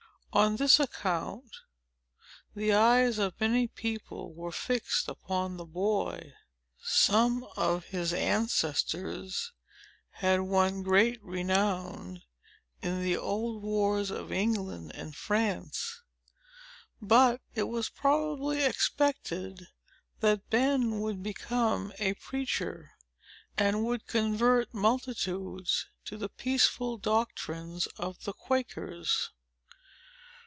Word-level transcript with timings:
On 0.33 0.55
this 0.55 0.79
account, 0.79 1.57
the 2.55 2.71
eyes 2.71 3.17
of 3.17 3.37
many 3.41 3.67
people 3.67 4.33
were 4.33 4.53
fixed 4.53 5.09
upon 5.09 5.57
the 5.57 5.65
boy. 5.65 6.33
Some 6.81 7.45
of 7.57 7.87
his 7.87 8.13
ancestors 8.13 9.51
had 10.11 10.39
won 10.39 10.83
great 10.83 11.21
renown 11.21 12.21
in 12.81 13.03
the 13.03 13.17
old 13.17 13.61
wars 13.61 14.09
of 14.09 14.31
England 14.31 14.93
and 14.95 15.13
France; 15.17 16.01
but 17.01 17.41
it 17.53 17.63
was 17.63 17.89
probably 17.89 18.63
expected 18.63 19.67
that 20.21 20.49
Ben 20.49 21.01
would 21.01 21.21
become 21.21 21.91
a 21.99 22.13
preacher, 22.13 22.91
and 23.57 23.83
would 23.83 24.07
convert 24.07 24.73
multitudes 24.73 25.87
to 26.05 26.15
the 26.15 26.29
peaceful 26.29 26.95
doctrines 26.95 27.87
of 27.97 28.23
the 28.23 28.31
Quakers. 28.31 29.31